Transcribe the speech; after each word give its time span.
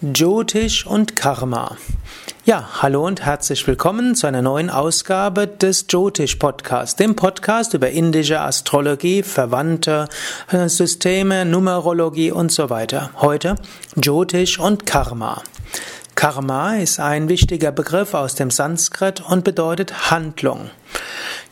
Jyotish 0.00 0.86
und 0.86 1.16
Karma. 1.16 1.76
Ja, 2.44 2.68
hallo 2.82 3.04
und 3.04 3.22
herzlich 3.26 3.66
willkommen 3.66 4.14
zu 4.14 4.28
einer 4.28 4.42
neuen 4.42 4.70
Ausgabe 4.70 5.48
des 5.48 5.86
Jyotish 5.88 6.36
Podcasts, 6.36 6.94
dem 6.94 7.16
Podcast 7.16 7.74
über 7.74 7.90
indische 7.90 8.40
Astrologie, 8.40 9.24
verwandte 9.24 10.08
äh, 10.52 10.68
Systeme, 10.68 11.44
Numerologie 11.44 12.30
und 12.30 12.52
so 12.52 12.70
weiter. 12.70 13.10
Heute 13.16 13.56
Jyotish 14.00 14.60
und 14.60 14.86
Karma. 14.86 15.42
Karma 16.14 16.76
ist 16.76 17.00
ein 17.00 17.28
wichtiger 17.28 17.72
Begriff 17.72 18.14
aus 18.14 18.36
dem 18.36 18.52
Sanskrit 18.52 19.20
und 19.20 19.42
bedeutet 19.42 20.12
Handlung. 20.12 20.70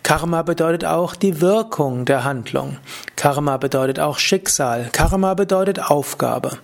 Karma 0.05 0.43
bedeutet 0.43 0.85
auch 0.85 1.17
die 1.17 1.41
Wirkung 1.41 2.05
der 2.05 2.23
Handlung. 2.23 2.77
Karma 3.17 3.57
bedeutet 3.57 3.99
auch 3.99 4.21
Schicksal. 4.21 4.89
Karma 4.93 5.35
bedeutet 5.35 5.91
Aufgabe. 5.91 6.59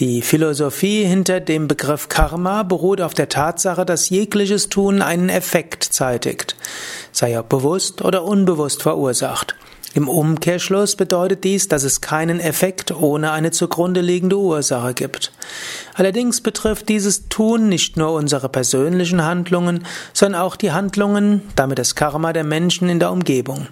Die 0.00 0.22
Philosophie 0.22 1.04
hinter 1.04 1.40
dem 1.40 1.68
Begriff 1.68 2.08
Karma 2.08 2.62
beruht 2.62 3.02
auf 3.02 3.12
der 3.12 3.28
Tatsache, 3.28 3.84
dass 3.84 4.08
jegliches 4.08 4.70
Tun 4.70 5.02
einen 5.02 5.28
Effekt 5.28 5.84
zeitigt, 5.84 6.56
sei 7.12 7.32
er 7.32 7.42
bewusst 7.42 8.00
oder 8.00 8.24
unbewusst 8.24 8.82
verursacht. 8.82 9.56
Im 9.92 10.08
Umkehrschluss 10.08 10.94
bedeutet 10.94 11.42
dies, 11.42 11.66
dass 11.66 11.82
es 11.82 12.00
keinen 12.00 12.38
Effekt 12.38 12.92
ohne 12.92 13.32
eine 13.32 13.50
zugrunde 13.50 14.00
liegende 14.00 14.38
Ursache 14.38 14.94
gibt. 14.94 15.32
Allerdings 15.94 16.40
betrifft 16.40 16.88
dieses 16.88 17.28
Tun 17.28 17.68
nicht 17.68 17.96
nur 17.96 18.12
unsere 18.12 18.48
persönlichen 18.48 19.24
Handlungen, 19.24 19.84
sondern 20.12 20.42
auch 20.42 20.54
die 20.54 20.70
Handlungen, 20.70 21.42
damit 21.56 21.80
das 21.80 21.96
Karma 21.96 22.32
der 22.32 22.44
Menschen 22.44 22.88
in 22.88 23.00
der 23.00 23.10
Umgebung. 23.10 23.66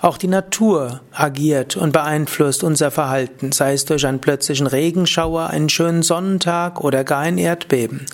Auch 0.00 0.16
die 0.16 0.28
Natur 0.28 1.02
agiert 1.12 1.76
und 1.76 1.92
beeinflusst 1.92 2.64
unser 2.64 2.90
Verhalten, 2.90 3.52
sei 3.52 3.74
es 3.74 3.84
durch 3.84 4.06
einen 4.06 4.20
plötzlichen 4.20 4.66
Regenschauer, 4.66 5.48
einen 5.48 5.68
schönen 5.68 6.02
Sonnentag 6.02 6.80
oder 6.80 7.04
gar 7.04 7.20
ein 7.20 7.36
Erdbeben. 7.36 8.06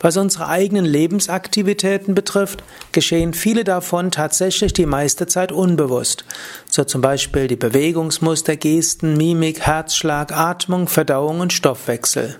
Was 0.00 0.16
unsere 0.16 0.48
eigenen 0.48 0.86
Lebensaktivitäten 0.86 2.14
betrifft, 2.14 2.64
geschehen 2.92 3.34
viele 3.34 3.64
davon 3.64 4.10
tatsächlich 4.10 4.72
die 4.72 4.86
meiste 4.86 5.26
Zeit 5.26 5.52
unbewusst 5.52 6.24
so 6.78 6.84
zum 6.84 7.00
Beispiel 7.00 7.48
die 7.48 7.56
Bewegungsmuster, 7.56 8.54
Gesten, 8.54 9.16
Mimik, 9.16 9.62
Herzschlag, 9.62 10.30
Atmung, 10.30 10.86
Verdauung 10.86 11.40
und 11.40 11.52
Stoffwechsel. 11.52 12.36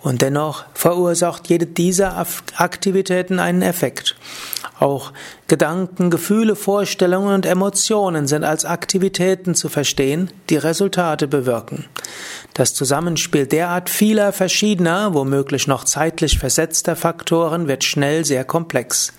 Und 0.00 0.22
dennoch 0.22 0.64
verursacht 0.72 1.50
jede 1.50 1.66
dieser 1.66 2.24
Aktivitäten 2.56 3.38
einen 3.38 3.60
Effekt. 3.60 4.16
Auch 4.80 5.12
Gedanken, 5.46 6.08
Gefühle, 6.08 6.56
Vorstellungen 6.56 7.34
und 7.34 7.44
Emotionen 7.44 8.26
sind 8.26 8.44
als 8.44 8.64
Aktivitäten 8.64 9.54
zu 9.54 9.68
verstehen, 9.68 10.30
die 10.48 10.56
Resultate 10.56 11.28
bewirken. 11.28 11.84
Das 12.54 12.72
Zusammenspiel 12.72 13.46
derart 13.46 13.90
vieler 13.90 14.32
verschiedener, 14.32 15.12
womöglich 15.12 15.66
noch 15.66 15.84
zeitlich 15.84 16.38
versetzter 16.38 16.96
Faktoren 16.96 17.68
wird 17.68 17.84
schnell 17.84 18.24
sehr 18.24 18.44
komplex. 18.44 19.12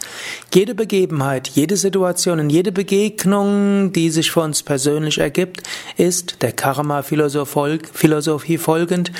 Jede 0.52 0.73
Begebenheit, 0.73 1.48
jede 1.50 1.78
Situation 1.78 2.39
und 2.39 2.50
jede 2.50 2.72
Begegnung, 2.72 3.94
die 3.94 4.09
sich 4.09 4.32
für 4.32 4.42
uns 4.42 4.64
persönlich 4.64 5.20
ergibt, 5.20 5.62
ist 5.95 6.42
der 6.42 6.54
Karma-Philosophie 6.54 8.58
folgend 8.58 9.12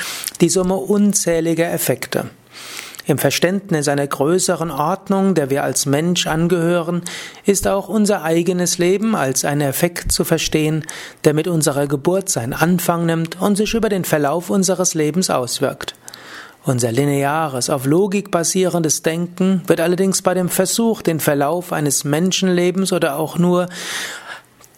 die 0.42 0.50
Summe 0.50 0.76
unzähliger 0.76 1.72
Effekte. 1.72 2.32
Im 3.12 3.18
Verständnis 3.18 3.90
einer 3.90 4.08
größeren 4.08 4.72
Ordnung, 4.72 5.36
der 5.36 5.50
wir 5.50 5.66
als 5.66 5.86
Mensch 5.86 6.28
angehören, 6.28 7.02
ist 7.46 7.68
auch 7.68 7.90
unser 7.90 8.24
eigenes 8.24 8.78
Leben 8.78 9.18
als 9.18 9.44
ein 9.44 9.60
Effekt 9.60 10.14
zu 10.14 10.24
verstehen, 10.24 10.86
der 11.26 11.34
mit 11.34 11.50
unserer 11.50 11.88
Geburt 11.88 12.30
seinen 12.30 12.54
Anfang 12.54 13.06
nimmt 13.06 13.42
und 13.42 13.58
sich 13.58 13.74
über 13.74 13.90
den 13.90 14.06
Verlauf 14.06 14.50
unseres 14.50 14.94
Lebens 14.94 15.30
auswirkt. 15.30 15.94
Unser 16.64 16.94
lineares, 16.94 17.70
auf 17.70 17.86
Logik 17.86 18.32
basierendes 18.32 19.02
Denken 19.02 19.62
wird 19.68 19.82
allerdings 19.82 20.22
bei 20.22 20.34
dem 20.34 20.48
Versuch, 20.48 21.02
den 21.02 21.20
Verlauf 21.20 21.74
eines 21.74 22.06
Menschenlebens 22.06 22.94
oder 22.94 23.18
auch 23.18 23.38
nur 23.38 23.68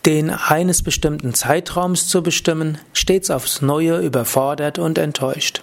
den 0.08 0.32
eines 0.32 0.82
bestimmten 0.82 1.36
Zeitraums 1.36 2.08
zu 2.08 2.24
bestimmen, 2.24 2.80
stets 2.94 3.30
aufs 3.30 3.62
Neue 3.62 4.00
überfordert 4.00 4.80
und 4.80 4.98
enttäuscht. 4.98 5.62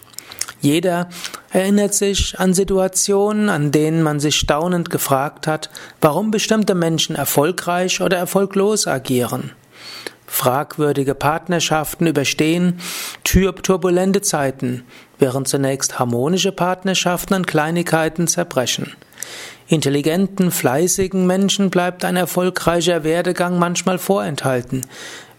Jeder 0.60 1.09
erinnert 1.50 1.94
sich 1.94 2.38
an 2.38 2.55
Situationen, 2.55 3.49
an 3.49 3.72
denen 3.72 4.03
man 4.03 4.21
sich 4.21 4.37
staunend 4.37 4.91
gefragt 4.91 5.47
hat, 5.47 5.71
warum 6.00 6.31
bestimmte 6.31 6.75
Menschen 6.75 7.16
erfolgreich 7.16 8.00
oder 8.00 8.16
erfolglos 8.16 8.87
agieren. 8.87 9.53
Fragwürdige 10.27 11.16
Partnerschaften 11.16 12.06
überstehen 12.06 12.78
turbulente 13.25 14.21
Zeiten, 14.21 14.84
während 15.19 15.49
zunächst 15.49 15.99
harmonische 15.99 16.53
Partnerschaften 16.53 17.34
an 17.34 17.47
Kleinigkeiten 17.47 18.28
zerbrechen. 18.28 18.93
Intelligenten, 19.66 20.53
fleißigen 20.53 21.27
Menschen 21.27 21.71
bleibt 21.71 22.05
ein 22.05 22.16
erfolgreicher 22.16 23.03
Werdegang 23.03 23.59
manchmal 23.59 23.99
vorenthalten, 23.99 24.87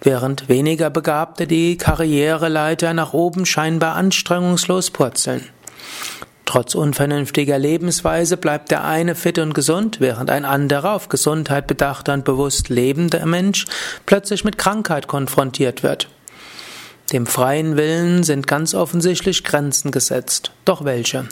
während 0.01 0.49
weniger 0.49 0.89
Begabte 0.89 1.47
die 1.47 1.77
Karriereleiter 1.77 2.93
nach 2.93 3.13
oben 3.13 3.45
scheinbar 3.45 3.95
anstrengungslos 3.95 4.91
purzeln. 4.91 5.47
Trotz 6.45 6.75
unvernünftiger 6.75 7.57
Lebensweise 7.57 8.35
bleibt 8.35 8.71
der 8.71 8.83
eine 8.83 9.15
fit 9.15 9.39
und 9.39 9.53
gesund, 9.53 10.01
während 10.01 10.29
ein 10.29 10.43
anderer 10.43 10.93
auf 10.95 11.07
Gesundheit 11.07 11.65
bedachter 11.65 12.13
und 12.13 12.25
bewusst 12.25 12.67
lebender 12.67 13.25
Mensch 13.25 13.65
plötzlich 14.05 14.43
mit 14.43 14.57
Krankheit 14.57 15.07
konfrontiert 15.07 15.81
wird. 15.81 16.09
Dem 17.13 17.25
freien 17.25 17.77
Willen 17.77 18.23
sind 18.23 18.47
ganz 18.47 18.73
offensichtlich 18.73 19.45
Grenzen 19.45 19.91
gesetzt. 19.91 20.51
Doch 20.65 20.83
welche? 20.83 21.25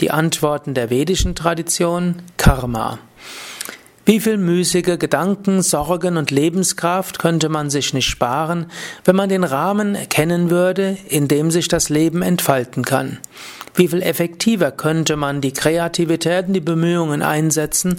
Die 0.00 0.10
Antworten 0.10 0.74
der 0.74 0.90
vedischen 0.90 1.36
Tradition 1.36 2.22
Karma. 2.36 2.98
Wie 4.04 4.18
viel 4.18 4.38
müßige 4.38 4.98
Gedanken, 4.98 5.62
Sorgen 5.62 6.16
und 6.16 6.32
Lebenskraft 6.32 7.20
könnte 7.20 7.48
man 7.48 7.70
sich 7.70 7.94
nicht 7.94 8.08
sparen, 8.08 8.66
wenn 9.04 9.14
man 9.14 9.28
den 9.28 9.44
Rahmen 9.44 9.94
erkennen 9.94 10.50
würde, 10.50 10.98
in 11.08 11.28
dem 11.28 11.52
sich 11.52 11.68
das 11.68 11.88
Leben 11.88 12.22
entfalten 12.22 12.84
kann? 12.84 13.18
Wie 13.74 13.88
viel 13.88 14.02
effektiver 14.02 14.70
könnte 14.70 15.16
man 15.16 15.40
die 15.40 15.52
Kreativität 15.52 16.46
und 16.48 16.52
die 16.52 16.60
Bemühungen 16.60 17.22
einsetzen, 17.22 17.96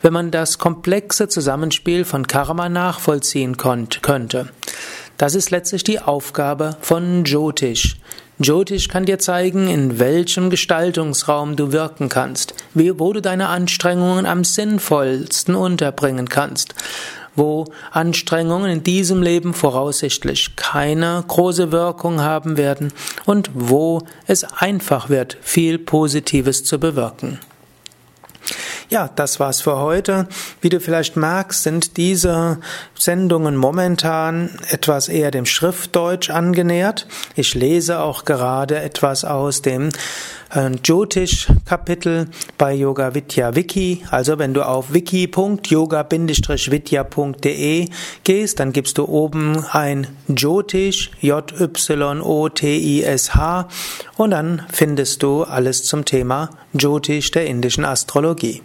wenn 0.00 0.12
man 0.12 0.30
das 0.30 0.58
komplexe 0.58 1.28
Zusammenspiel 1.28 2.04
von 2.04 2.26
Karma 2.26 2.68
nachvollziehen 2.68 3.56
könnte? 3.56 4.48
Das 5.18 5.34
ist 5.34 5.50
letztlich 5.50 5.82
die 5.82 5.98
Aufgabe 5.98 6.76
von 6.80 7.24
Jyotish. 7.24 7.96
Jyotish 8.38 8.88
kann 8.88 9.06
dir 9.06 9.18
zeigen, 9.18 9.66
in 9.66 9.98
welchem 9.98 10.50
Gestaltungsraum 10.50 11.56
du 11.56 11.72
wirken 11.72 12.10
kannst, 12.10 12.52
wo 12.74 13.12
du 13.14 13.22
deine 13.22 13.48
Anstrengungen 13.48 14.26
am 14.26 14.44
sinnvollsten 14.44 15.54
unterbringen 15.54 16.28
kannst, 16.28 16.74
wo 17.36 17.66
Anstrengungen 17.92 18.70
in 18.70 18.82
diesem 18.82 19.22
Leben 19.22 19.54
voraussichtlich 19.54 20.56
keine 20.56 21.22
große 21.28 21.70
Wirkung 21.70 22.20
haben 22.20 22.56
werden 22.56 22.92
und 23.24 23.50
wo 23.54 24.02
es 24.26 24.44
einfach 24.44 25.08
wird, 25.08 25.36
viel 25.40 25.78
Positives 25.78 26.64
zu 26.64 26.80
bewirken. 26.80 27.38
Ja, 28.88 29.10
das 29.16 29.40
war's 29.40 29.60
für 29.60 29.78
heute. 29.78 30.28
Wie 30.60 30.68
du 30.68 30.78
vielleicht 30.78 31.16
merkst, 31.16 31.64
sind 31.64 31.96
diese 31.96 32.60
Sendungen 32.96 33.56
momentan 33.56 34.48
etwas 34.70 35.08
eher 35.08 35.32
dem 35.32 35.44
Schriftdeutsch 35.44 36.30
angenähert. 36.30 37.08
Ich 37.34 37.56
lese 37.56 37.98
auch 37.98 38.24
gerade 38.24 38.78
etwas 38.78 39.24
aus 39.24 39.60
dem 39.60 39.88
äh, 40.54 40.70
Jyotish-Kapitel 40.84 42.28
bei 42.58 42.74
Yoga 42.74 43.12
Vidya 43.12 43.56
Wiki. 43.56 44.04
Also 44.12 44.38
wenn 44.38 44.54
du 44.54 44.64
auf 44.64 44.94
wiki.yoga-vidya.de 44.94 47.88
gehst, 48.22 48.60
dann 48.60 48.72
gibst 48.72 48.98
du 48.98 49.08
oben 49.08 49.66
ein 49.72 50.06
Jyotish, 50.28 51.10
J-Y-O-T-I-S-H 51.20 51.58
und 54.16 54.30
dann 54.30 54.62
findest 54.72 55.24
du 55.24 55.42
alles 55.42 55.82
zum 55.82 56.04
Thema 56.04 56.50
Jyotish 56.72 57.32
der 57.32 57.46
indischen 57.46 57.84
Astrologie. 57.84 58.62